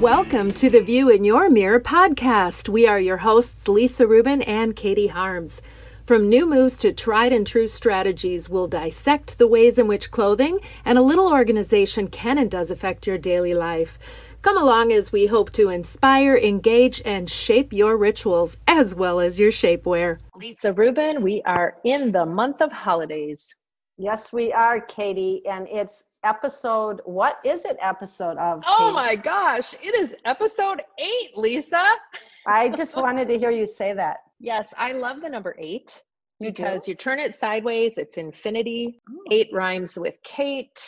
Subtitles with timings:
[0.00, 2.70] Welcome to the View in Your Mirror podcast.
[2.70, 5.60] We are your hosts, Lisa Rubin and Katie Harms.
[6.06, 10.58] From new moves to tried and true strategies, we'll dissect the ways in which clothing
[10.86, 13.98] and a little organization can and does affect your daily life.
[14.40, 19.38] Come along as we hope to inspire, engage, and shape your rituals as well as
[19.38, 20.18] your shapewear.
[20.34, 23.54] Lisa Rubin, we are in the month of holidays.
[24.00, 27.02] Yes, we are, Katie, and it's episode.
[27.04, 27.76] What is it?
[27.82, 28.62] Episode of?
[28.66, 28.94] Oh Katie?
[28.94, 31.84] my gosh, it is episode eight, Lisa.
[32.46, 34.20] I just wanted to hear you say that.
[34.38, 36.02] Yes, I love the number eight
[36.40, 37.98] because you, you turn it sideways.
[37.98, 39.02] It's infinity.
[39.06, 39.18] Oh.
[39.32, 40.80] Eight rhymes with Kate.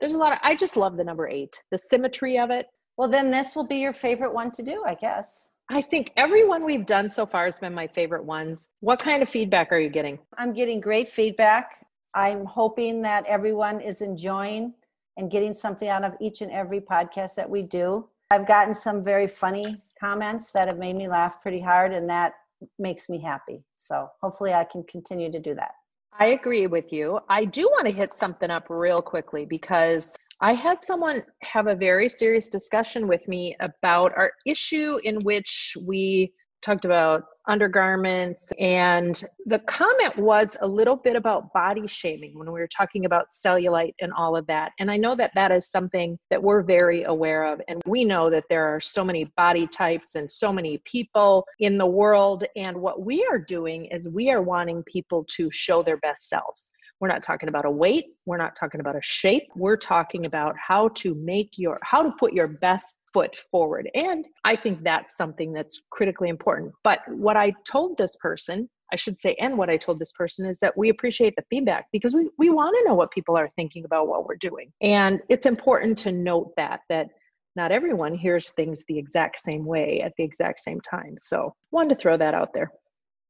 [0.00, 0.38] There's a lot of.
[0.44, 1.60] I just love the number eight.
[1.72, 2.66] The symmetry of it.
[2.96, 5.48] Well, then this will be your favorite one to do, I guess.
[5.70, 8.68] I think every one we've done so far has been my favorite ones.
[8.78, 10.20] What kind of feedback are you getting?
[10.38, 11.84] I'm getting great feedback.
[12.14, 14.74] I'm hoping that everyone is enjoying
[15.16, 18.08] and getting something out of each and every podcast that we do.
[18.30, 22.34] I've gotten some very funny comments that have made me laugh pretty hard, and that
[22.78, 23.62] makes me happy.
[23.76, 25.72] So hopefully, I can continue to do that.
[26.18, 27.20] I agree with you.
[27.28, 31.74] I do want to hit something up real quickly because I had someone have a
[31.74, 38.52] very serious discussion with me about our issue in which we talked about undergarments.
[38.58, 43.32] And the comment was a little bit about body shaming when we were talking about
[43.32, 44.72] cellulite and all of that.
[44.78, 47.60] And i know that that is something that we're very aware of.
[47.68, 51.78] And we know that there are so many body types and so many people in
[51.78, 52.44] the world.
[52.56, 56.70] And what we are doing is we are wanting people to show their best selves
[57.00, 58.06] we're not talking about a weight.
[58.26, 59.48] We're not talking about a shape.
[59.56, 63.90] We're talking about how to make your, how to put your best foot forward.
[64.04, 66.72] And I think that's something that's critically important.
[66.84, 70.46] But what I told this person, I should say, and what I told this person
[70.46, 73.50] is that we appreciate the feedback because we, we want to know what people are
[73.56, 74.70] thinking about what we're doing.
[74.82, 77.08] And it's important to note that, that
[77.56, 81.16] not everyone hears things the exact same way at the exact same time.
[81.18, 82.70] So wanted to throw that out there.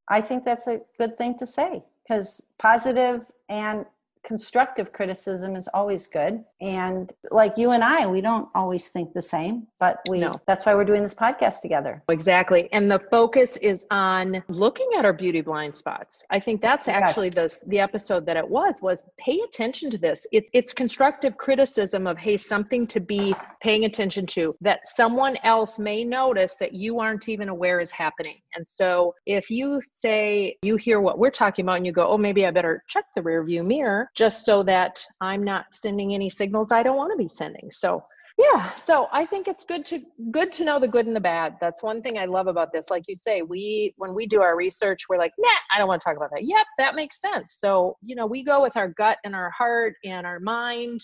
[0.08, 3.86] I think that's a good thing to say because positive and
[4.24, 6.44] constructive criticism is always good.
[6.60, 10.40] And like you and i we don't always think the same but we no.
[10.46, 12.02] that's why we're doing this podcast together.
[12.08, 12.68] Exactly.
[12.72, 16.24] And the focus is on looking at our beauty blind spots.
[16.30, 17.60] I think that's actually yes.
[17.60, 20.26] the the episode that it was was pay attention to this.
[20.32, 25.78] It's it's constructive criticism of hey something to be paying attention to that someone else
[25.78, 28.36] may notice that you aren't even aware is happening.
[28.54, 32.18] And so if you say you hear what we're talking about and you go oh
[32.18, 36.30] maybe i better check the rear view mirror just so that I'm not sending any
[36.30, 37.70] signals I don't want to be sending.
[37.70, 38.02] So
[38.40, 40.00] yeah so i think it's good to
[40.30, 41.56] good to know the good and the bad.
[41.60, 42.90] That's one thing i love about this.
[42.90, 46.00] Like you say we when we do our research we're like nah i don't want
[46.00, 46.44] to talk about that.
[46.44, 47.56] Yep that makes sense.
[47.58, 51.00] So you know we go with our gut and our heart and our mind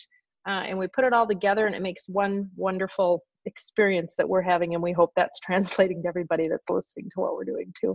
[0.46, 4.42] uh, and we put it all together and it makes one wonderful experience that we're
[4.42, 7.94] having and we hope that's translating to everybody that's listening to what we're doing too.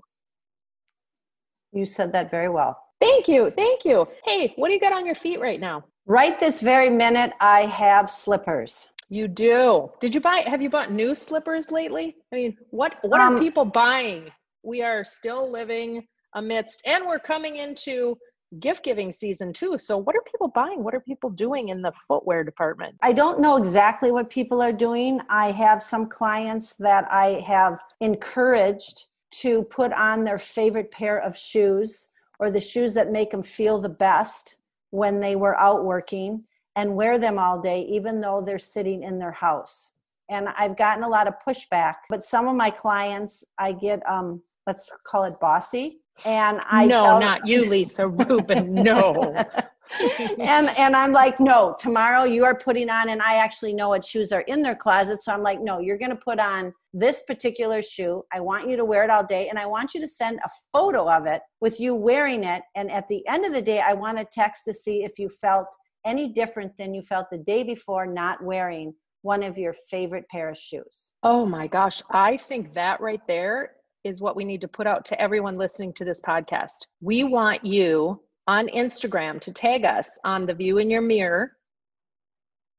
[1.72, 3.52] You said that very well Thank you.
[3.52, 4.08] Thank you.
[4.24, 5.84] Hey, what do you got on your feet right now?
[6.06, 8.90] Right this very minute, I have slippers.
[9.10, 9.92] You do.
[10.00, 12.16] Did you buy, have you bought new slippers lately?
[12.32, 14.30] I mean, what, what um, are people buying?
[14.64, 18.18] We are still living amidst, and we're coming into
[18.60, 19.78] gift giving season too.
[19.78, 20.84] So, what are people buying?
[20.84, 22.96] What are people doing in the footwear department?
[23.02, 25.20] I don't know exactly what people are doing.
[25.30, 31.38] I have some clients that I have encouraged to put on their favorite pair of
[31.38, 32.10] shoes
[32.42, 34.58] or the shoes that make them feel the best
[34.90, 36.44] when they were out working
[36.76, 39.94] and wear them all day, even though they're sitting in their house.
[40.28, 44.42] And I've gotten a lot of pushback, but some of my clients, I get, um,
[44.66, 46.00] let's call it bossy.
[46.26, 48.74] And I no, not you, Lisa Rubin.
[48.74, 49.36] No,
[50.00, 54.06] and and I'm like, no, tomorrow you are putting on, and I actually know what
[54.06, 55.22] shoes are in their closet.
[55.24, 58.24] So I'm like, no, you're gonna put on this particular shoe.
[58.32, 60.50] I want you to wear it all day, and I want you to send a
[60.74, 62.64] photo of it with you wearing it.
[62.76, 65.30] And at the end of the day, I want a text to see if you
[65.30, 65.68] felt
[66.06, 70.50] any different than you felt the day before not wearing one of your favorite pair
[70.50, 71.14] of shoes.
[71.24, 73.74] Oh my gosh, I think that right there
[74.04, 76.88] is what we need to put out to everyone listening to this podcast.
[77.02, 81.54] We want you on Instagram to tag us on the view in your mirror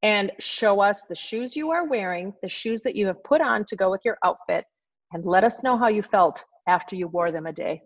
[0.03, 3.65] and show us the shoes you are wearing, the shoes that you have put on
[3.67, 4.65] to go with your outfit,
[5.13, 7.83] and let us know how you felt after you wore them a day.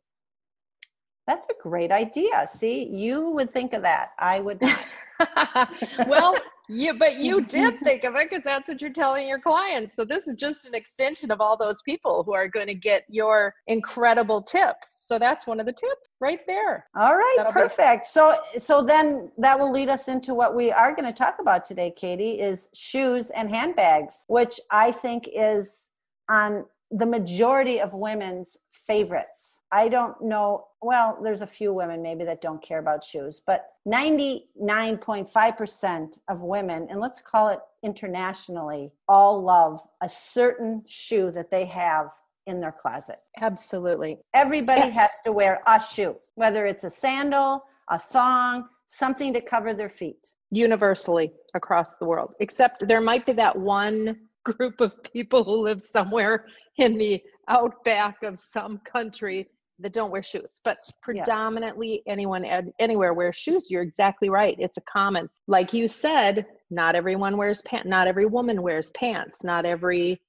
[1.26, 2.46] That's a great idea.
[2.46, 4.10] See, you would think of that.
[4.18, 4.78] I would not.
[6.06, 6.34] well,
[6.68, 9.94] you but you did think of it because that's what you're telling your clients.
[9.94, 13.04] So this is just an extension of all those people who are going to get
[13.08, 15.04] your incredible tips.
[15.06, 16.86] So that's one of the tips right there.
[16.96, 18.04] All right, That'll perfect.
[18.04, 21.36] Be- so so then that will lead us into what we are going to talk
[21.40, 25.90] about today, Katie, is shoes and handbags, which I think is
[26.28, 29.55] on the majority of women's favorites.
[29.72, 33.70] I don't know, well, there's a few women maybe that don't care about shoes, but
[33.86, 41.64] 99.5% of women, and let's call it internationally, all love a certain shoe that they
[41.64, 42.10] have
[42.46, 43.18] in their closet.
[43.40, 44.18] Absolutely.
[44.34, 44.90] Everybody yeah.
[44.90, 49.88] has to wear a shoe, whether it's a sandal, a thong, something to cover their
[49.88, 50.30] feet.
[50.52, 55.80] Universally across the world, except there might be that one group of people who live
[55.80, 56.46] somewhere
[56.78, 59.48] in the outback of some country
[59.78, 62.12] that don't wear shoes but predominantly yeah.
[62.12, 62.44] anyone
[62.78, 67.62] anywhere wears shoes you're exactly right it's a common like you said not everyone wears
[67.62, 70.20] pants not every woman wears pants not every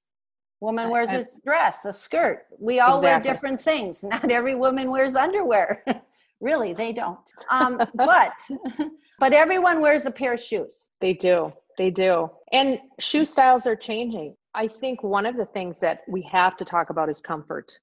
[0.60, 3.28] woman wears a dress a skirt we all exactly.
[3.28, 5.84] wear different things not every woman wears underwear
[6.40, 8.32] really they don't um, but
[9.18, 13.76] but everyone wears a pair of shoes they do they do and shoe styles are
[13.76, 17.78] changing I think one of the things that we have to talk about is comfort.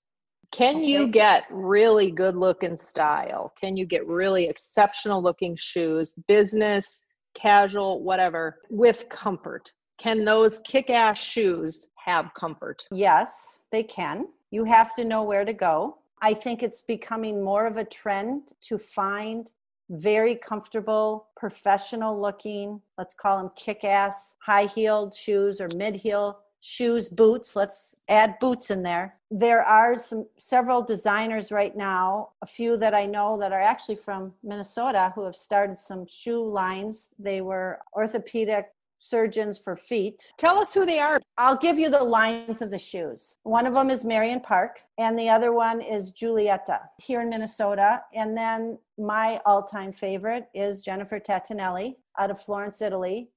[0.52, 0.86] Can okay.
[0.86, 3.54] you get really good looking style?
[3.60, 7.04] Can you get really exceptional looking shoes, business,
[7.34, 9.72] casual, whatever, with comfort?
[9.98, 12.86] Can those kick ass shoes have comfort?
[12.92, 14.28] Yes, they can.
[14.52, 15.98] You have to know where to go.
[16.22, 19.52] I think it's becoming more of a trend to find
[19.90, 26.40] very comfortable, professional looking, let's call them kick ass, high heeled shoes or mid heel
[26.66, 27.56] shoes, boots.
[27.56, 29.18] Let's add boots in there.
[29.30, 33.98] There are some several designers right now, a few that I know that are actually
[33.98, 37.10] from Minnesota who have started some shoe lines.
[37.20, 38.66] They were orthopedic
[38.98, 40.32] surgeons for feet.
[40.40, 41.22] Tell us who they are.
[41.38, 43.38] I'll give you the lines of the shoes.
[43.44, 48.02] One of them is Marion Parke, and the other one is Giulietta here in Minnesota.
[48.16, 53.30] And then my all time favorite is Jennifer Tattanelli out of Florence, Italy,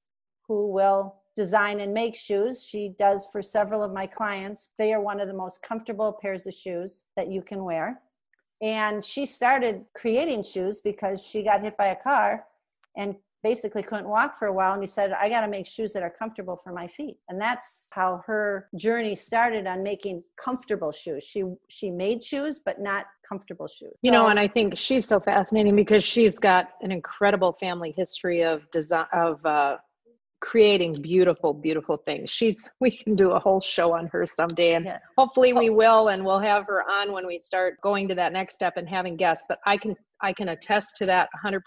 [0.47, 2.67] who will design and make shoes.
[2.69, 4.71] She does for several of my clients.
[4.77, 8.01] They are one of the most comfortable pairs of shoes that you can wear.
[8.61, 12.45] And she started creating shoes because she got hit by a car
[12.97, 13.15] and
[13.45, 16.03] basically couldn't walk for a while and he said i got to make shoes that
[16.03, 21.23] are comfortable for my feet and that's how her journey started on making comfortable shoes
[21.23, 25.07] she she made shoes but not comfortable shoes you so, know and i think she's
[25.07, 29.77] so fascinating because she's got an incredible family history of design of uh,
[30.41, 32.31] creating beautiful beautiful things.
[32.31, 34.99] She's we can do a whole show on her someday and yeah.
[35.17, 35.75] hopefully we oh.
[35.75, 38.89] will and we'll have her on when we start going to that next step and
[38.89, 41.61] having guests but i can i can attest to that 100%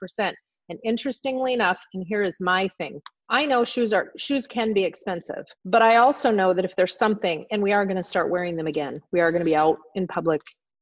[0.69, 4.83] and interestingly enough and here is my thing i know shoes are shoes can be
[4.83, 8.29] expensive but i also know that if there's something and we are going to start
[8.29, 9.01] wearing them again.
[9.11, 10.41] We are going to be out in public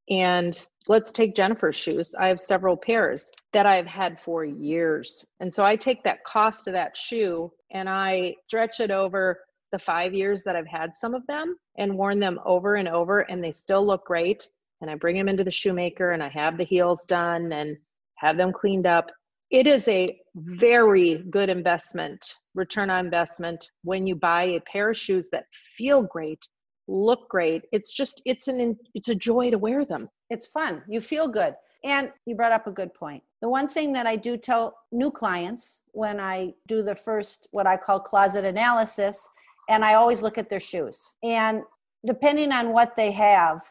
[0.10, 2.16] and let's take Jennifer's shoes.
[2.20, 5.24] I have several pairs that I've had for years.
[5.40, 9.40] And so I take that cost of that shoe and I stretch it over
[9.72, 13.22] the five years that I've had some of them and worn them over and over,
[13.22, 14.48] and they still look great.
[14.82, 17.78] And I bring them into the shoemaker and I have the heels done and
[18.16, 19.12] have them cleaned up.
[19.52, 24.98] It is a very good investment, return on investment, when you buy a pair of
[24.98, 26.48] shoes that feel great
[26.90, 27.64] look great.
[27.72, 30.10] It's just it's an it's a joy to wear them.
[30.30, 30.82] It's fun.
[30.88, 31.56] You feel good.
[31.84, 33.24] And you brought up a good point.
[33.42, 37.68] The one thing that I do tell new clients when I do the first what
[37.68, 39.28] I call closet analysis
[39.70, 41.14] and I always look at their shoes.
[41.24, 41.62] And
[42.06, 43.62] depending on what they have,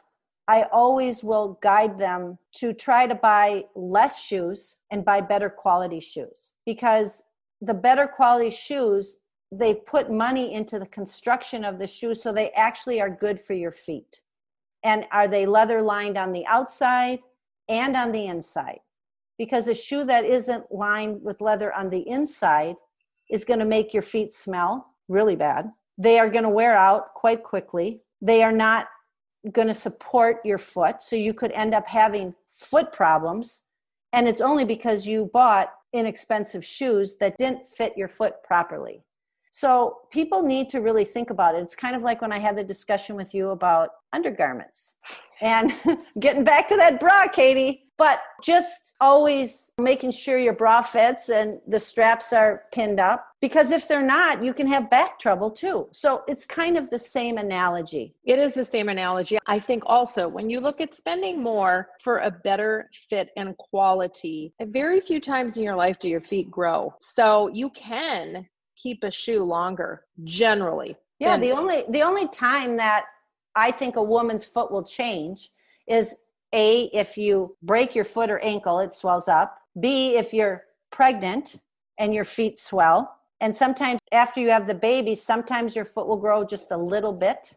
[0.46, 6.00] I always will guide them to try to buy less shoes and buy better quality
[6.00, 7.24] shoes because
[7.60, 9.18] the better quality shoes
[9.50, 13.54] they've put money into the construction of the shoe so they actually are good for
[13.54, 14.20] your feet.
[14.84, 17.20] And are they leather lined on the outside
[17.68, 18.80] and on the inside?
[19.38, 22.76] Because a shoe that isn't lined with leather on the inside
[23.30, 25.70] is going to make your feet smell really bad.
[25.96, 28.02] They are going to wear out quite quickly.
[28.20, 28.88] They are not
[29.52, 33.62] going to support your foot so you could end up having foot problems.
[34.12, 39.02] And it's only because you bought inexpensive shoes that didn't fit your foot properly
[39.58, 41.62] so people need to really think about it.
[41.62, 44.94] It's kind of like when I had the discussion with you about undergarments.
[45.40, 45.74] And
[46.20, 51.58] getting back to that bra, Katie, But just always making sure your bra fits and
[51.66, 55.88] the straps are pinned up because if they're not, you can have back trouble too.
[55.90, 58.14] So it's kind of the same analogy.
[58.24, 59.38] It is the same analogy.
[59.48, 64.52] I think also when you look at spending more for a better fit and quality,
[64.60, 66.94] very few times in your life do your feet grow.
[67.00, 68.46] So you can
[68.80, 70.96] keep a shoe longer generally.
[71.18, 73.06] Yeah, the only the only time that
[73.56, 75.50] I think a woman's foot will change
[75.88, 76.14] is
[76.54, 79.58] a, if you break your foot or ankle, it swells up.
[79.80, 81.60] B, if you're pregnant
[81.98, 83.16] and your feet swell.
[83.40, 87.12] And sometimes after you have the baby, sometimes your foot will grow just a little
[87.12, 87.54] bit.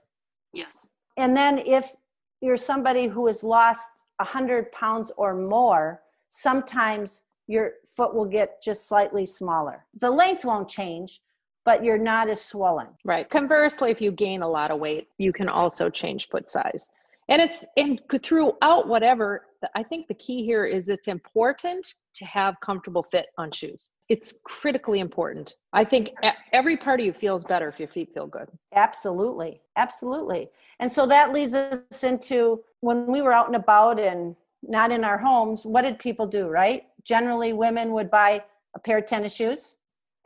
[0.53, 0.89] Yes.
[1.17, 1.95] And then if
[2.41, 8.88] you're somebody who has lost 100 pounds or more, sometimes your foot will get just
[8.88, 9.86] slightly smaller.
[10.00, 11.21] The length won't change,
[11.65, 12.88] but you're not as swollen.
[13.05, 13.29] Right.
[13.29, 16.89] Conversely, if you gain a lot of weight, you can also change foot size.
[17.29, 19.45] And it's and throughout whatever
[19.75, 23.89] i think the key here is it's important to have comfortable fit on shoes.
[24.10, 25.55] It's critically important.
[25.71, 26.12] I think
[26.51, 28.50] every part of you feels better if your feet feel good.
[28.75, 29.62] Absolutely.
[29.77, 30.50] Absolutely.
[30.79, 35.03] And so that leads us into when we were out and about and not in
[35.03, 38.43] our homes what did people do right generally women would buy
[38.75, 39.77] a pair of tennis shoes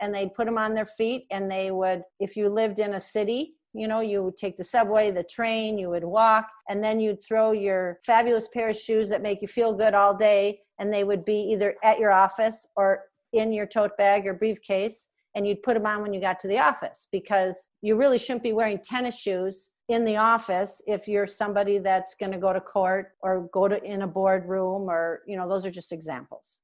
[0.01, 2.99] and they'd put them on their feet and they would if you lived in a
[2.99, 6.99] city you know you would take the subway the train you would walk and then
[6.99, 10.91] you'd throw your fabulous pair of shoes that make you feel good all day and
[10.91, 13.03] they would be either at your office or
[13.33, 16.47] in your tote bag or briefcase and you'd put them on when you got to
[16.47, 21.27] the office because you really shouldn't be wearing tennis shoes in the office if you're
[21.27, 25.37] somebody that's going to go to court or go to in a boardroom or you
[25.37, 26.59] know those are just examples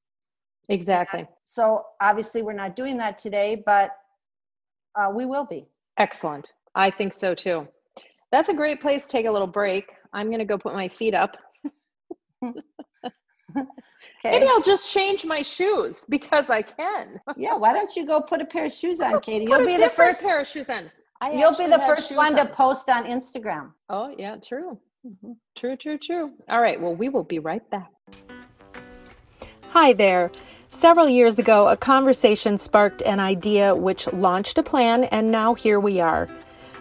[0.70, 3.92] exactly so obviously we're not doing that today but
[4.96, 5.66] uh, we will be
[5.98, 7.68] excellent I think so too.
[8.32, 9.94] That's a great place to take a little break.
[10.14, 11.38] I'm going to go put my feet up.
[12.46, 12.56] okay.
[14.24, 17.20] Maybe I'll just change my shoes because I can.
[17.36, 19.46] yeah, why don't you go put a pair of shoes on, Katie?
[19.46, 20.90] You'll be the first pair of shoes on.
[21.20, 22.48] I you'll be the first one on.
[22.48, 23.74] to post on Instagram.
[23.90, 24.80] Oh, yeah, true.
[25.06, 25.34] Mm-hmm.
[25.56, 26.32] True, true, true.
[26.50, 27.92] All right, well, we will be right back.
[29.74, 30.34] Hi there.
[30.68, 35.80] Several years ago, a conversation sparked an idea which launched a plan, and now here
[35.80, 36.28] we are.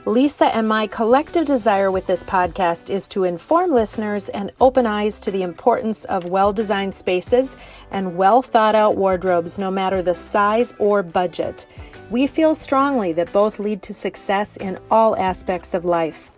[0.07, 5.21] Lisa and my collective desire with this podcast is to inform listeners and open eyes
[5.21, 7.57] to the importance of well designed spaces
[7.93, 11.69] and well thought out wardrobes, no matter the size or budget.
[12.11, 16.30] We feel strongly that both lead to success in all aspects of life.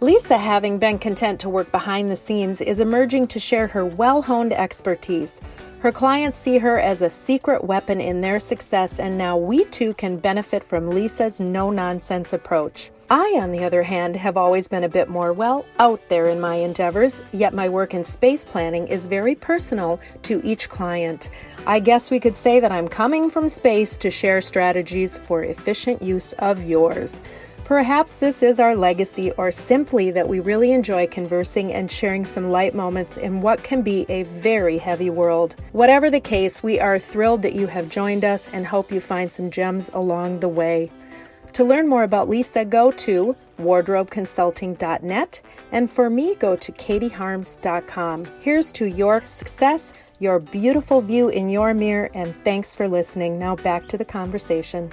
[0.00, 4.22] Lisa, having been content to work behind the scenes, is emerging to share her well
[4.22, 5.40] honed expertise.
[5.80, 9.94] Her clients see her as a secret weapon in their success, and now we too
[9.94, 12.92] can benefit from Lisa's no nonsense approach.
[13.10, 16.40] I, on the other hand, have always been a bit more, well, out there in
[16.40, 21.30] my endeavors, yet my work in space planning is very personal to each client.
[21.66, 26.02] I guess we could say that I'm coming from space to share strategies for efficient
[26.02, 27.20] use of yours.
[27.68, 32.50] Perhaps this is our legacy, or simply that we really enjoy conversing and sharing some
[32.50, 35.54] light moments in what can be a very heavy world.
[35.72, 39.30] Whatever the case, we are thrilled that you have joined us and hope you find
[39.30, 40.90] some gems along the way.
[41.52, 48.26] To learn more about Lisa, go to wardrobeconsulting.net, and for me, go to katieharms.com.
[48.40, 53.38] Here's to your success, your beautiful view in your mirror, and thanks for listening.
[53.38, 54.90] Now back to the conversation.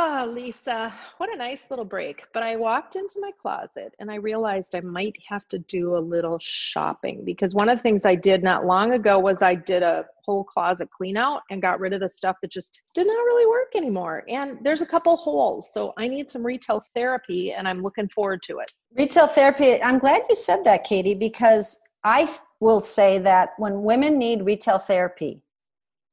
[0.00, 2.22] Oh, Lisa, what a nice little break.
[2.32, 5.98] But I walked into my closet and I realized I might have to do a
[5.98, 9.82] little shopping because one of the things I did not long ago was I did
[9.82, 13.12] a whole closet clean out and got rid of the stuff that just did not
[13.12, 14.22] really work anymore.
[14.28, 15.68] And there's a couple holes.
[15.74, 18.70] So I need some retail therapy and I'm looking forward to it.
[18.96, 24.16] Retail therapy, I'm glad you said that, Katie, because I will say that when women
[24.16, 25.42] need retail therapy,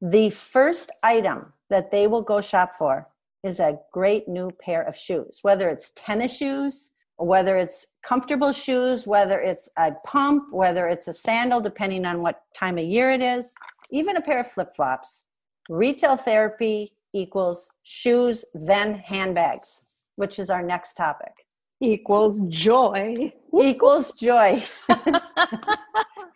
[0.01, 3.07] the first item that they will go shop for
[3.45, 9.07] is a great new pair of shoes, whether it's tennis shoes, whether it's comfortable shoes,
[9.07, 13.21] whether it's a pump, whether it's a sandal, depending on what time of year it
[13.21, 13.53] is,
[13.91, 15.25] even a pair of flip flops.
[15.69, 19.85] Retail therapy equals shoes, then handbags,
[20.15, 21.33] which is our next topic.
[21.81, 23.31] Equals joy.
[23.53, 24.63] Equals joy.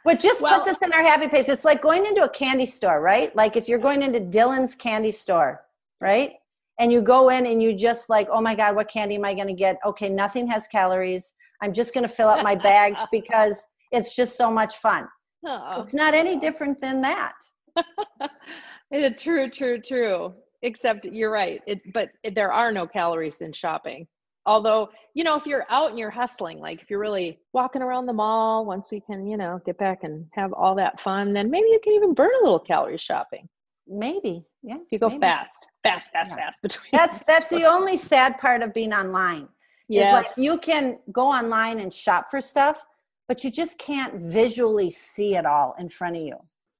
[0.03, 1.49] What just well, puts us in our happy place.
[1.49, 3.35] It's like going into a candy store, right?
[3.35, 5.61] Like if you're going into Dylan's candy store,
[5.99, 6.31] right?
[6.79, 9.33] And you go in and you just like oh my god what candy am i
[9.33, 9.77] going to get?
[9.85, 11.33] Okay nothing has calories.
[11.61, 15.07] I'm just going to fill up my bags because it's just so much fun.
[15.45, 15.81] Oh.
[15.81, 17.33] it's not any different than that.
[19.17, 20.33] True true true.
[20.61, 24.07] Except you're right it, but there are no calories in shopping.
[24.45, 28.07] Although, you know, if you're out and you're hustling, like if you're really walking around
[28.07, 31.51] the mall, once we can, you know, get back and have all that fun, then
[31.51, 33.47] maybe you can even burn a little calories shopping.
[33.89, 34.75] Maybe, yeah.
[34.75, 35.21] If you go maybe.
[35.21, 36.45] fast, fast, fast, yeah.
[36.45, 36.89] fast between.
[36.91, 39.47] That's that's the only sad part of being online.
[39.87, 42.85] Yeah, like you can go online and shop for stuff,
[43.27, 46.37] but you just can't visually see it all in front of you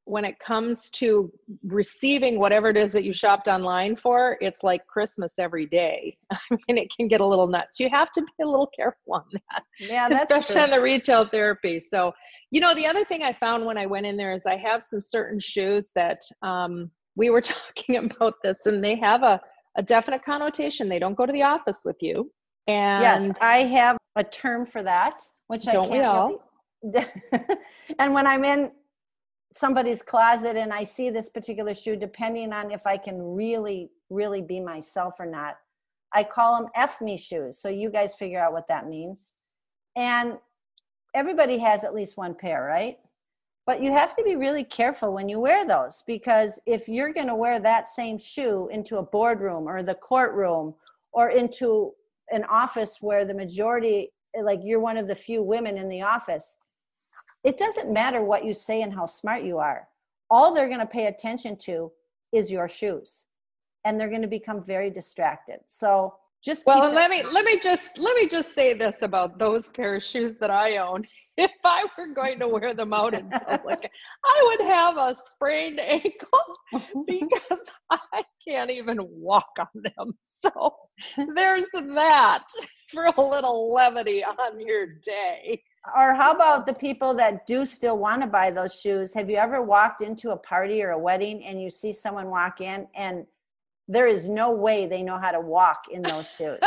[0.09, 1.31] when it comes to
[1.63, 6.17] receiving whatever it is that you shopped online for, it's like Christmas every day.
[6.31, 7.79] I mean, it can get a little nuts.
[7.79, 9.63] You have to be a little careful on that.
[9.79, 10.63] Yeah, that's especially true.
[10.63, 11.79] on the retail therapy.
[11.79, 12.11] So,
[12.49, 14.83] you know, the other thing I found when I went in there is I have
[14.83, 16.89] some certain shoes that um,
[17.19, 19.39] we were talking about this, and they have a
[19.77, 20.89] a definite connotation.
[20.89, 22.31] They don't go to the office with you.
[22.67, 25.91] And yes, I have a term for that, which I can't.
[25.91, 26.41] We all?
[26.83, 27.05] Really...
[27.99, 28.71] and when I'm in
[29.51, 34.41] somebody's closet and I see this particular shoe, depending on if I can really, really
[34.41, 35.57] be myself or not,
[36.13, 37.59] I call them F me shoes.
[37.59, 39.33] So you guys figure out what that means.
[39.95, 40.37] And
[41.15, 42.97] everybody has at least one pair, right?
[43.69, 47.27] But you have to be really careful when you wear those because if you're going
[47.27, 50.73] to wear that same shoe into a boardroom or the courtroom
[51.11, 51.91] or into
[52.31, 54.09] an office where the majority,
[54.41, 56.57] like you're one of the few women in the office,
[57.43, 59.87] it doesn't matter what you say and how smart you are.
[60.31, 61.91] All they're going to pay attention to
[62.33, 63.25] is your shoes.
[63.85, 65.59] And they're going to become very distracted.
[65.67, 69.69] So just well let me let me just let me just say this about those
[69.69, 71.05] pair of shoes that i own
[71.39, 73.89] if i were going to wear them out in public
[74.25, 76.39] i would have a sprained ankle
[77.07, 80.75] because i can't even walk on them so
[81.35, 82.43] there's that
[82.89, 85.61] for a little levity on your day
[85.95, 89.13] or how about the people that do still want to buy those shoes?
[89.13, 92.61] Have you ever walked into a party or a wedding and you see someone walk
[92.61, 93.25] in and
[93.87, 96.59] there is no way they know how to walk in those shoes?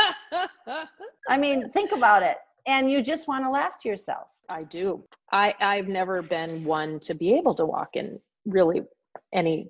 [1.29, 2.37] I mean, think about it.
[2.65, 4.27] And you just want to laugh to yourself.
[4.49, 5.03] I do.
[5.31, 8.81] I, I've never been one to be able to walk in really
[9.33, 9.69] any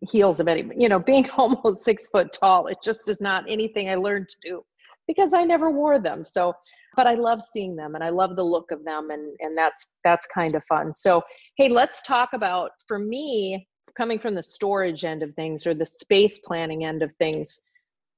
[0.00, 3.90] heels of any, you know, being almost six foot tall, it just is not anything
[3.90, 4.62] I learned to do
[5.06, 6.24] because I never wore them.
[6.24, 6.54] So
[6.96, 9.88] but I love seeing them and I love the look of them and and that's
[10.04, 10.94] that's kind of fun.
[10.94, 11.22] So,
[11.56, 15.86] hey, let's talk about for me coming from the storage end of things or the
[15.86, 17.60] space planning end of things.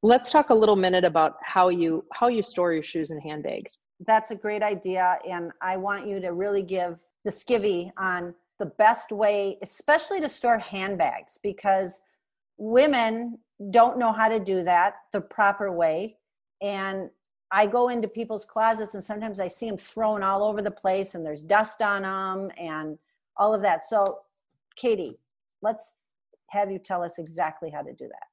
[0.02, 3.78] Let's talk a little minute about how you how you store your shoes and handbags.
[4.06, 8.66] That's a great idea and I want you to really give the skivvy on the
[8.66, 12.00] best way especially to store handbags because
[12.58, 13.38] women
[13.70, 16.16] don't know how to do that the proper way
[16.60, 17.10] and
[17.52, 21.14] I go into people's closets and sometimes I see them thrown all over the place
[21.14, 22.98] and there's dust on them and
[23.36, 23.84] all of that.
[23.84, 24.20] So,
[24.74, 25.18] Katie,
[25.60, 25.94] let's
[26.48, 28.31] have you tell us exactly how to do that.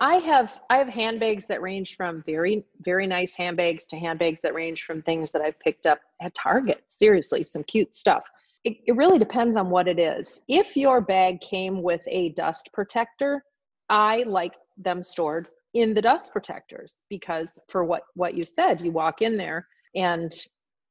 [0.00, 4.54] I have I have handbags that range from very very nice handbags to handbags that
[4.54, 6.84] range from things that I've picked up at Target.
[6.88, 8.24] Seriously, some cute stuff.
[8.64, 10.40] It, it really depends on what it is.
[10.48, 13.42] If your bag came with a dust protector,
[13.88, 18.90] I like them stored in the dust protectors because for what what you said you
[18.90, 20.32] walk in there and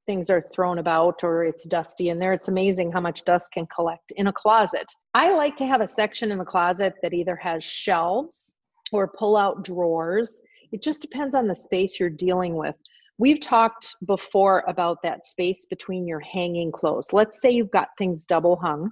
[0.06, 3.66] things are thrown about or it's dusty in there it's amazing how much dust can
[3.68, 7.36] collect in a closet i like to have a section in the closet that either
[7.36, 8.54] has shelves
[8.92, 10.42] or pull out drawers.
[10.72, 12.76] It just depends on the space you're dealing with.
[13.18, 17.14] We've talked before about that space between your hanging clothes.
[17.14, 18.92] Let's say you've got things double hung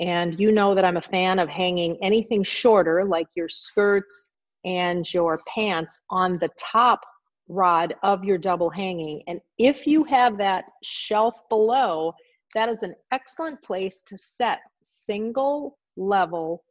[0.00, 4.30] and you know that i'm a fan of hanging anything shorter like your skirts
[4.64, 7.00] and your pants on the top
[7.48, 9.22] rod of your double hanging.
[9.26, 12.12] And if you have that shelf below,
[12.54, 16.62] that is an excellent place to set single level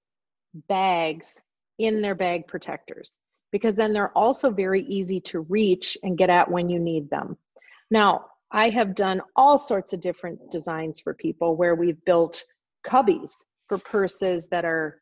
[0.69, 1.41] bags
[1.79, 3.19] in their bag protectors
[3.51, 7.37] because then they're also very easy to reach and get at when you need them.
[7.89, 12.43] Now, I have done all sorts of different designs for people where we've built
[12.85, 15.01] cubbies for purses that are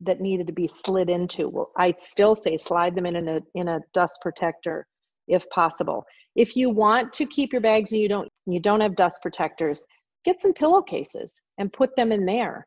[0.00, 1.48] that needed to be slid into.
[1.48, 4.86] Well i still say slide them in in a in a dust protector
[5.26, 6.04] if possible.
[6.36, 9.84] If you want to keep your bags and you don't you don't have dust protectors
[10.24, 12.66] get some pillowcases and put them in there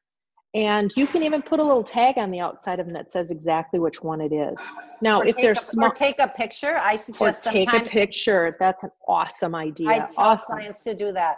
[0.53, 3.31] and you can even put a little tag on the outside of them that says
[3.31, 4.57] exactly which one it is.
[5.01, 6.77] Now, or if there's small, or take a picture.
[6.77, 8.57] I suggest or take a picture.
[8.59, 9.89] That's an awesome idea.
[9.89, 10.57] I tell awesome.
[10.57, 11.37] clients to do that.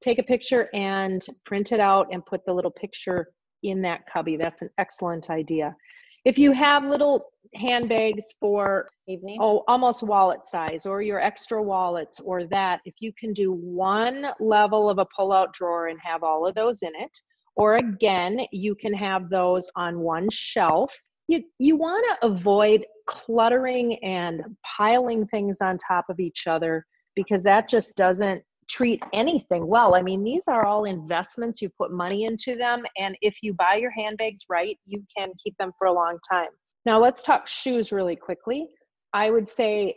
[0.00, 4.36] Take a picture and print it out and put the little picture in that cubby.
[4.36, 5.76] That's an excellent idea.
[6.24, 12.18] If you have little handbags for evening, oh, almost wallet size, or your extra wallets,
[12.18, 16.22] or that, if you can do one level of a pull out drawer and have
[16.22, 17.20] all of those in it,
[17.56, 20.92] or again, you can have those on one shelf.
[21.28, 27.42] You, you want to avoid cluttering and piling things on top of each other because
[27.44, 29.94] that just doesn't treat anything well.
[29.94, 31.60] I mean, these are all investments.
[31.62, 32.82] You put money into them.
[32.96, 36.48] And if you buy your handbags right, you can keep them for a long time.
[36.86, 38.68] Now, let's talk shoes really quickly.
[39.12, 39.96] I would say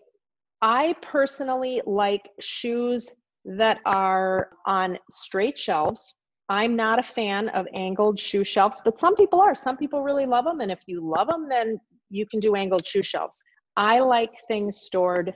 [0.62, 3.10] I personally like shoes
[3.46, 6.14] that are on straight shelves.
[6.50, 9.56] I'm not a fan of angled shoe shelves, but some people are.
[9.56, 10.62] Some people really love them.
[10.62, 11.80] And if you love them, then
[12.10, 13.42] you can do angled shoe shelves.
[13.76, 15.34] I like things stored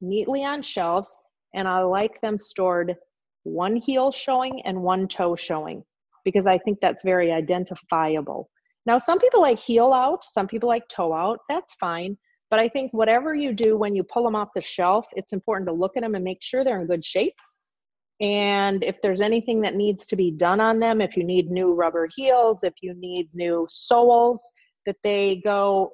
[0.00, 1.16] neatly on shelves
[1.54, 2.96] and I like them stored
[3.44, 5.84] one heel showing and one toe showing
[6.24, 8.48] because I think that's very identifiable.
[8.86, 11.40] Now, some people like heel out, some people like toe out.
[11.48, 12.16] That's fine.
[12.50, 15.68] But I think whatever you do when you pull them off the shelf, it's important
[15.68, 17.34] to look at them and make sure they're in good shape.
[18.20, 21.74] And if there's anything that needs to be done on them, if you need new
[21.74, 24.50] rubber heels, if you need new soles,
[24.86, 25.92] that they go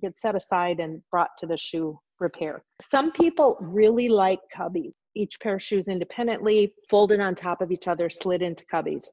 [0.00, 2.62] get set aside and brought to the shoe repair.
[2.82, 7.88] Some people really like cubbies, each pair of shoes independently, folded on top of each
[7.88, 9.04] other, slid into cubbies.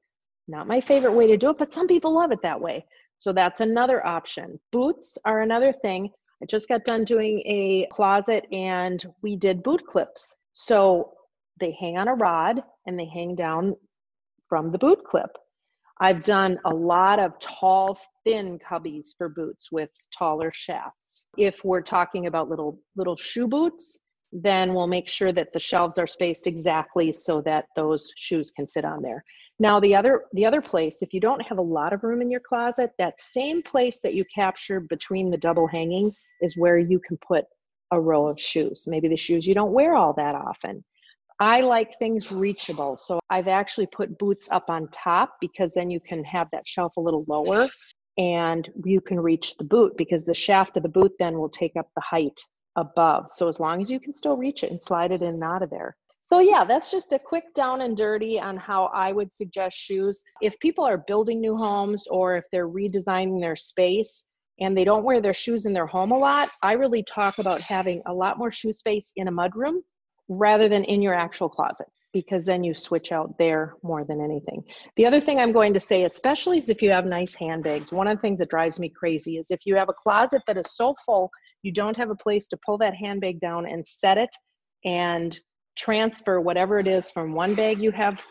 [0.48, 2.86] Not my favorite way to do it, but some people love it that way.
[3.18, 4.60] So that's another option.
[4.72, 6.10] Boots are another thing.
[6.42, 10.36] I just got done doing a closet and we did boot clips.
[10.52, 11.14] So
[11.60, 13.76] they hang on a rod and they hang down
[14.50, 15.38] from the boot clip.
[16.00, 21.26] I've done a lot of tall, thin cubbies for boots with taller shafts.
[21.38, 24.00] If we're talking about little little shoe boots,
[24.32, 28.66] then we'll make sure that the shelves are spaced exactly so that those shoes can
[28.68, 29.24] fit on there.
[29.60, 32.32] Now the other the other place, if you don't have a lot of room in
[32.32, 36.12] your closet, that same place that you captured between the double hanging
[36.42, 37.46] is where you can put
[37.92, 38.86] a row of shoes.
[38.88, 40.84] Maybe the shoes you don't wear all that often.
[41.44, 42.96] I like things reachable.
[42.96, 46.96] So I've actually put boots up on top because then you can have that shelf
[46.96, 47.68] a little lower
[48.18, 51.76] and you can reach the boot because the shaft of the boot then will take
[51.76, 52.40] up the height
[52.78, 53.30] above.
[53.30, 55.62] So as long as you can still reach it and slide it in and out
[55.62, 55.98] of there.
[56.30, 60.24] So yeah, that's just a quick down and dirty on how I would suggest shoes.
[60.42, 64.24] If people are building new homes or if they're redesigning their space
[64.62, 67.60] and they don't wear their shoes in their home a lot, I really talk about
[67.60, 69.82] having a lot more shoe space in a mudroom
[70.30, 74.64] rather than in your actual closet because then you switch out there more than anything.
[74.98, 78.08] The other thing I'm going to say, especially is if you have nice handbags, one
[78.08, 80.76] of the things that drives me crazy is if you have a closet that is
[80.76, 81.32] so full,
[81.64, 84.30] you don't have a place to pull that handbag down and set it
[84.86, 85.40] and
[85.76, 88.22] transfer whatever it is from one bag you have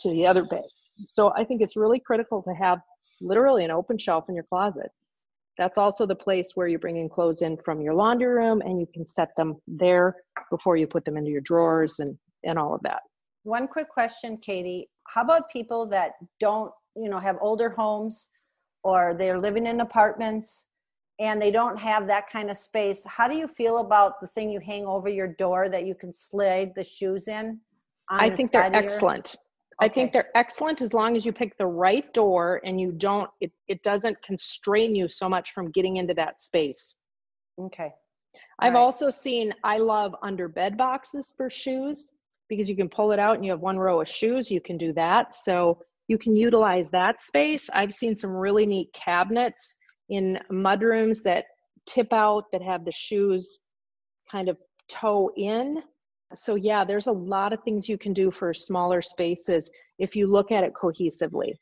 [0.00, 0.60] to the other bag.
[1.08, 2.80] So I think it's really critical to have
[3.22, 4.90] literally an open shelf in your closet.
[5.58, 8.80] That's also the place where you bring in clothes in from your laundry room and
[8.80, 10.16] you can set them there
[10.50, 13.02] before you put them into your drawers and, and all of that.
[13.44, 14.88] One quick question, Katie.
[15.08, 18.28] How about people that don't, you know, have older homes
[18.82, 20.68] or they're living in apartments
[21.20, 23.04] and they don't have that kind of space?
[23.04, 26.12] How do you feel about the thing you hang over your door that you can
[26.12, 27.60] slide the shoes in?
[28.08, 29.36] I think they're excellent.
[29.80, 29.90] Okay.
[29.90, 33.30] I think they're excellent as long as you pick the right door and you don't
[33.40, 36.94] it, it doesn't constrain you so much from getting into that space.
[37.60, 37.90] Okay.
[38.60, 38.80] I've right.
[38.80, 42.12] also seen I love under bed boxes for shoes
[42.48, 44.76] because you can pull it out and you have one row of shoes, you can
[44.76, 45.34] do that.
[45.34, 47.70] So you can utilize that space.
[47.72, 49.76] I've seen some really neat cabinets
[50.10, 51.46] in mudrooms that
[51.86, 53.60] tip out that have the shoes
[54.30, 54.58] kind of
[54.88, 55.82] toe in
[56.34, 60.26] so yeah there's a lot of things you can do for smaller spaces if you
[60.26, 61.52] look at it cohesively.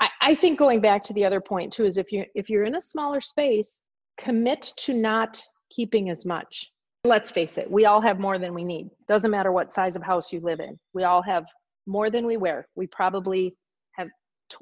[0.00, 2.64] I, I think going back to the other point too is if you if you're
[2.64, 3.80] in a smaller space
[4.18, 6.70] commit to not keeping as much.
[7.04, 8.88] Let's face it we all have more than we need.
[9.08, 10.78] Doesn't matter what size of house you live in.
[10.92, 11.44] We all have
[11.86, 12.68] more than we wear.
[12.76, 13.56] We probably
[13.92, 14.08] have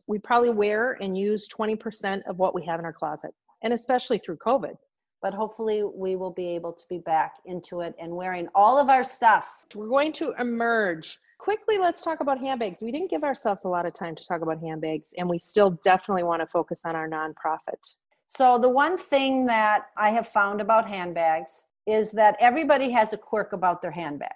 [0.06, 3.30] we probably wear and use 20% of what we have in our closet
[3.62, 4.74] and especially through covid
[5.22, 8.88] but hopefully we will be able to be back into it and wearing all of
[8.88, 9.64] our stuff.
[9.74, 11.18] We're going to emerge.
[11.38, 12.82] Quickly, let's talk about handbags.
[12.82, 15.70] We didn't give ourselves a lot of time to talk about handbags, and we still
[15.82, 17.94] definitely want to focus on our nonprofit.
[18.26, 23.16] So, the one thing that I have found about handbags is that everybody has a
[23.16, 24.30] quirk about their handbag.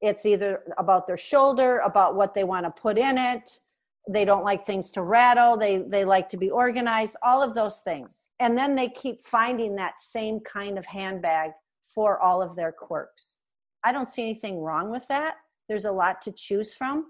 [0.00, 3.60] It's either about their shoulder, about what they want to put in it,
[4.08, 7.80] they don't like things to rattle they they like to be organized all of those
[7.80, 8.28] things.
[8.40, 11.52] And then they keep finding that same kind of handbag
[11.94, 13.38] for all of their quirks.
[13.84, 15.36] I don't see anything wrong with that.
[15.68, 17.06] There's a lot to choose from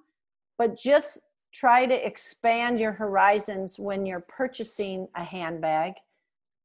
[0.62, 1.18] but just
[1.52, 5.94] try to expand your horizons when you're purchasing a handbag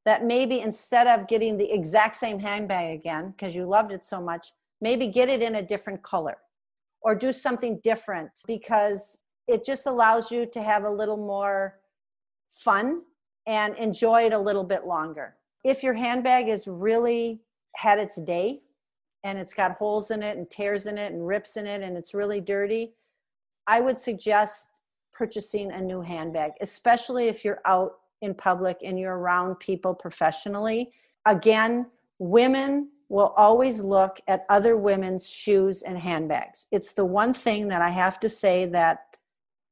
[0.05, 4.21] that maybe instead of getting the exact same handbag again because you loved it so
[4.21, 6.37] much maybe get it in a different color
[7.01, 11.79] or do something different because it just allows you to have a little more
[12.49, 13.01] fun
[13.45, 15.35] and enjoy it a little bit longer.
[15.63, 17.41] if your handbag is really
[17.75, 18.61] had its day
[19.23, 21.97] and it's got holes in it and tears in it and rips in it and
[21.97, 22.93] it's really dirty,
[23.65, 24.69] I would suggest
[25.13, 30.91] purchasing a new handbag, especially if you're out in public and you're around people professionally.
[31.25, 31.87] Again,
[32.19, 36.67] women will always look at other women's shoes and handbags.
[36.71, 39.06] It's the one thing that I have to say that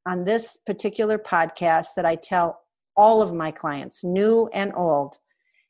[0.06, 2.62] on this particular podcast that I tell
[2.96, 5.18] all of my clients, new and old,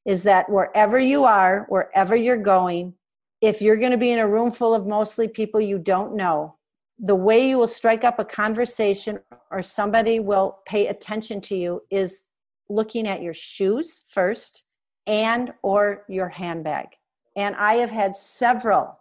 [0.06, 2.94] is that wherever you are, wherever you're going,
[3.42, 6.56] if you're going to be in a room full of mostly people you don't know,
[7.00, 9.20] the way you will strike up a conversation
[9.52, 12.24] or somebody will pay attention to you is
[12.70, 14.64] looking at your shoes first
[15.08, 16.88] and or your handbag.
[17.36, 18.98] And i have had several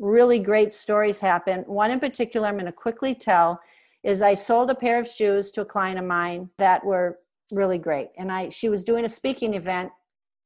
[0.00, 1.60] really great stories happen.
[1.62, 3.60] One in particular i'm going to quickly tell
[4.04, 7.18] is i sold a pair of shoes to a client of mine that were
[7.52, 9.90] really great and i she was doing a speaking event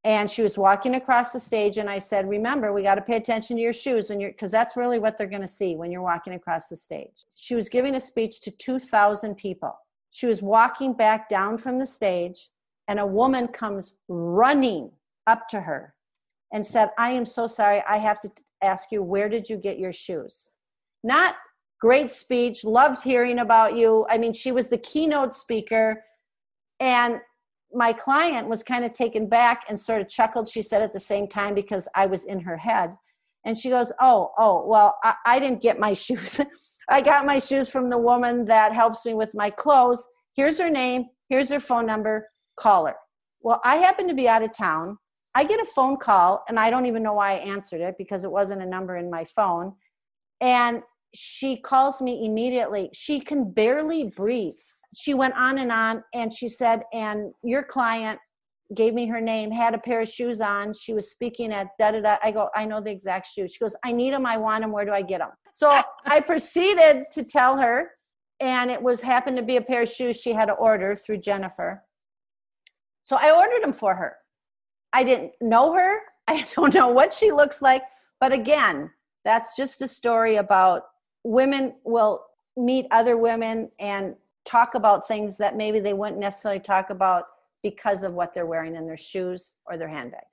[0.05, 3.17] and she was walking across the stage and i said remember we got to pay
[3.17, 5.91] attention to your shoes when you're because that's really what they're going to see when
[5.91, 9.77] you're walking across the stage she was giving a speech to 2000 people
[10.11, 12.49] she was walking back down from the stage
[12.87, 14.91] and a woman comes running
[15.27, 15.95] up to her
[16.51, 17.81] and said, I am so sorry.
[17.87, 20.51] I have to ask you, where did you get your shoes?
[21.03, 21.35] Not
[21.83, 24.05] great speech, loved hearing about you.
[24.09, 26.01] I mean, she was the keynote speaker.
[26.79, 27.19] And
[27.73, 30.99] my client was kind of taken back and sort of chuckled, she said at the
[31.01, 32.95] same time, because I was in her head.
[33.43, 36.39] And she goes, Oh, oh, well, I, I didn't get my shoes.
[36.89, 40.07] I got my shoes from the woman that helps me with my clothes.
[40.37, 41.07] Here's her name.
[41.27, 42.25] Here's her phone number.
[42.55, 42.95] Call her.
[43.41, 44.97] Well, I happen to be out of town.
[45.35, 48.23] I get a phone call, and I don't even know why I answered it because
[48.23, 49.73] it wasn't a number in my phone.
[50.39, 50.81] And
[51.13, 52.89] she calls me immediately.
[52.93, 54.59] She can barely breathe.
[54.95, 58.19] She went on and on, and she said, And your client
[58.75, 60.73] gave me her name, had a pair of shoes on.
[60.73, 62.17] She was speaking at da da da.
[62.23, 63.53] I go, I know the exact shoes.
[63.53, 64.25] She goes, I need them.
[64.25, 64.71] I want them.
[64.71, 65.29] Where do I get them?
[65.53, 67.91] So I proceeded to tell her,
[68.39, 71.17] and it was happened to be a pair of shoes she had to order through
[71.17, 71.83] Jennifer.
[73.03, 74.15] So I ordered them for her.
[74.93, 75.99] I didn't know her.
[76.27, 77.83] I don't know what she looks like.
[78.19, 78.91] But again,
[79.25, 80.83] that's just a story about
[81.23, 86.89] women will meet other women and talk about things that maybe they wouldn't necessarily talk
[86.89, 87.25] about
[87.61, 90.23] because of what they're wearing in their shoes or their handbag.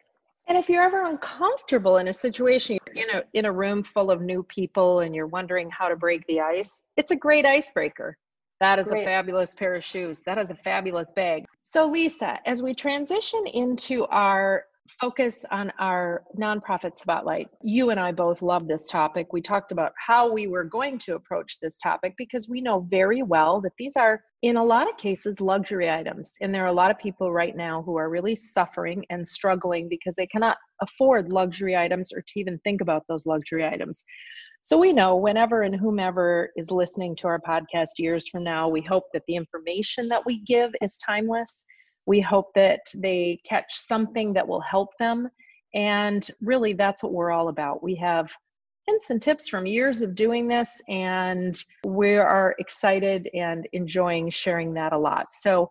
[0.48, 4.10] And if you're ever uncomfortable in a situation, you're in a in a room full
[4.10, 8.16] of new people and you're wondering how to break the ice, it's a great icebreaker.
[8.60, 9.02] That is Great.
[9.02, 10.20] a fabulous pair of shoes.
[10.26, 11.46] That is a fabulous bag.
[11.62, 14.66] So, Lisa, as we transition into our
[15.00, 19.32] focus on our nonprofit spotlight, you and I both love this topic.
[19.32, 23.22] We talked about how we were going to approach this topic because we know very
[23.22, 26.34] well that these are, in a lot of cases, luxury items.
[26.40, 29.88] And there are a lot of people right now who are really suffering and struggling
[29.88, 34.04] because they cannot afford luxury items or to even think about those luxury items.
[34.62, 38.82] So we know whenever and whomever is listening to our podcast years from now, we
[38.82, 41.64] hope that the information that we give is timeless.
[42.10, 45.28] We hope that they catch something that will help them.
[45.74, 47.84] And really, that's what we're all about.
[47.84, 48.28] We have
[48.88, 51.54] hints and tips from years of doing this, and
[51.86, 55.26] we are excited and enjoying sharing that a lot.
[55.30, 55.68] So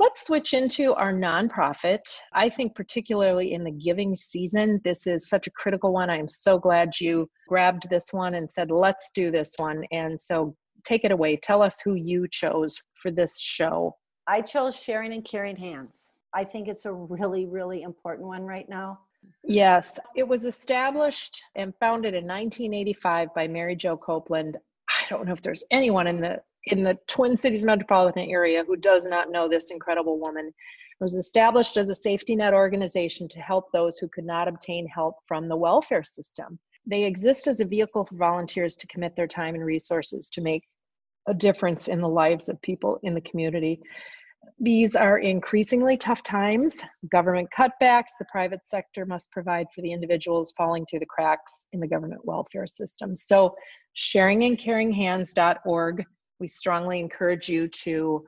[0.00, 2.02] Let's switch into our nonprofit.
[2.32, 6.10] I think, particularly in the giving season, this is such a critical one.
[6.10, 9.84] I am so glad you grabbed this one and said, let's do this one.
[9.92, 11.36] And so, take it away.
[11.36, 13.94] Tell us who you chose for this show.
[14.26, 16.10] I chose Sharing and Caring Hands.
[16.32, 19.00] I think it's a really, really important one right now.
[19.42, 24.58] Yes, it was established and founded in 1985 by Mary Jo Copeland.
[24.90, 28.76] I don't know if there's anyone in the in the Twin Cities metropolitan area who
[28.76, 30.46] does not know this incredible woman.
[30.46, 34.86] It was established as a safety net organization to help those who could not obtain
[34.86, 36.58] help from the welfare system.
[36.86, 40.64] They exist as a vehicle for volunteers to commit their time and resources to make
[41.26, 43.80] a difference in the lives of people in the community.
[44.60, 46.76] These are increasingly tough times.
[47.10, 51.80] Government cutbacks, the private sector must provide for the individuals falling through the cracks in
[51.80, 53.14] the government welfare system.
[53.14, 53.54] So,
[53.96, 56.04] sharingandcaringhands.org
[56.40, 58.24] we strongly encourage you to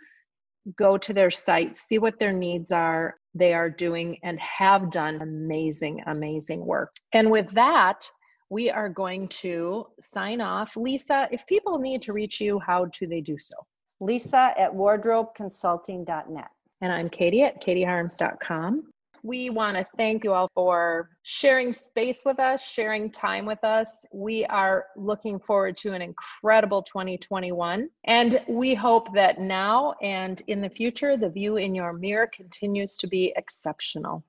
[0.77, 3.15] go to their site, see what their needs are.
[3.35, 6.95] They are doing and have done amazing, amazing work.
[7.13, 8.09] And with that,
[8.51, 10.77] we are going to sign off.
[10.77, 13.57] Lisa, if people need to reach you, how do they do so?
[14.01, 16.49] Lisa at wardrobeconsulting.net.
[16.83, 18.85] And I'm Katie at katieharms.com.
[19.23, 24.05] We want to thank you all for sharing space with us, sharing time with us.
[24.13, 27.89] We are looking forward to an incredible 2021.
[28.05, 32.97] And we hope that now and in the future, the view in your mirror continues
[32.99, 34.23] to be exceptional.